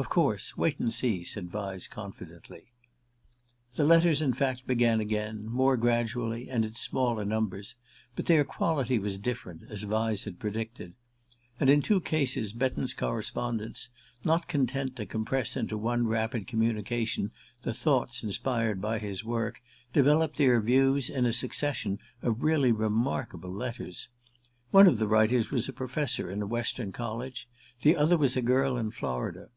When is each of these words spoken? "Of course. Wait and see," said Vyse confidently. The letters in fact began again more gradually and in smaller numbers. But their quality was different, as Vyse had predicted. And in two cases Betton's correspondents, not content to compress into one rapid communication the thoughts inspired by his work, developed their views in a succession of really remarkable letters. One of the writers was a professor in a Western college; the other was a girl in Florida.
"Of 0.00 0.08
course. 0.08 0.56
Wait 0.56 0.78
and 0.80 0.90
see," 0.94 1.24
said 1.24 1.50
Vyse 1.50 1.86
confidently. 1.86 2.72
The 3.74 3.84
letters 3.84 4.22
in 4.22 4.32
fact 4.32 4.66
began 4.66 4.98
again 4.98 5.44
more 5.44 5.76
gradually 5.76 6.48
and 6.48 6.64
in 6.64 6.72
smaller 6.72 7.22
numbers. 7.22 7.76
But 8.16 8.24
their 8.24 8.42
quality 8.42 8.98
was 8.98 9.18
different, 9.18 9.64
as 9.68 9.82
Vyse 9.84 10.24
had 10.24 10.38
predicted. 10.38 10.94
And 11.60 11.68
in 11.68 11.82
two 11.82 12.00
cases 12.00 12.54
Betton's 12.54 12.94
correspondents, 12.94 13.90
not 14.24 14.48
content 14.48 14.96
to 14.96 15.04
compress 15.04 15.54
into 15.54 15.76
one 15.76 16.06
rapid 16.06 16.46
communication 16.46 17.30
the 17.60 17.74
thoughts 17.74 18.24
inspired 18.24 18.80
by 18.80 19.00
his 19.00 19.22
work, 19.22 19.60
developed 19.92 20.38
their 20.38 20.62
views 20.62 21.10
in 21.10 21.26
a 21.26 21.32
succession 21.34 21.98
of 22.22 22.42
really 22.42 22.72
remarkable 22.72 23.52
letters. 23.52 24.08
One 24.70 24.86
of 24.86 24.96
the 24.96 25.06
writers 25.08 25.50
was 25.50 25.68
a 25.68 25.74
professor 25.74 26.30
in 26.30 26.40
a 26.40 26.46
Western 26.46 26.90
college; 26.90 27.46
the 27.82 27.98
other 27.98 28.16
was 28.16 28.34
a 28.34 28.40
girl 28.40 28.78
in 28.78 28.92
Florida. 28.92 29.50